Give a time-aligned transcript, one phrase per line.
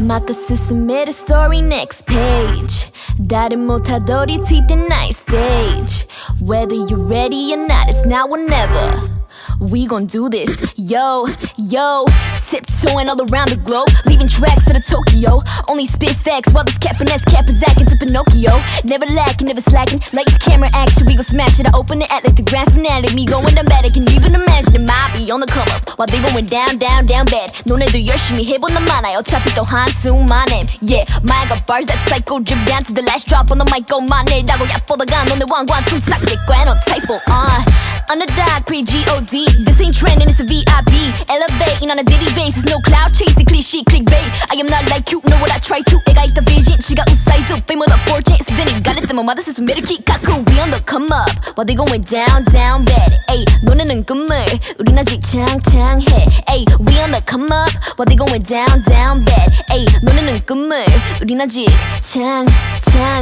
[0.00, 2.90] また進めるストーリー next page
[3.20, 6.08] 誰もたどり着いてない stage
[6.42, 9.08] Whether you're ready or not it's now or never
[9.60, 11.26] We gon' do this Yo,
[11.56, 12.06] yo
[12.46, 15.42] Tiptoeing all around the globe Leaving tracks to the Tokyo
[15.74, 19.46] Only spit facts while this cap and ass cap is acting to Pinocchio Never lacking,
[19.48, 22.42] never slacking Lights, camera, action, we gon' smash it I open it, act like the
[22.42, 25.68] grand finale Me going dramatic, can you even imagine it might be on the come
[25.72, 29.62] up While they going down, down, down bad 너네도 열심히 해본 놈 많아 어차피 또
[29.64, 33.58] 한숨만 해 Yeah, my got bars that psycho drip down to the last drop on
[33.58, 37.62] the mic go my name 라고 얕보다가 너네 왕관 숨싹 내꺼 no typo uh
[38.10, 42.13] Underdog, pre-G-O-D This ain't trending, it's a VIP Elevating on a daily basis
[42.64, 46.00] No cloud chasing, cliche, clickbait I am not like you, know what I try to
[46.08, 50.32] 애가 있다 vision 지가 웃사이즈 fame of the fortune 수준이 가릴 때마다 스스로 키 갖고
[50.48, 54.46] We on the come up While they going down, down bad Ay, 너네는 꿈을
[54.78, 57.68] 우린 아직 창창해 Ay, we on the come up
[58.00, 60.86] While they going down, down bad Ay, 너네는 꿈을
[61.20, 61.68] 우린 아직
[62.00, 63.20] 창창해